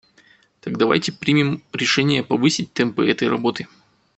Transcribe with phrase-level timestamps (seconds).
[0.61, 3.67] Так давайте примем решение повысить темпы этой работы.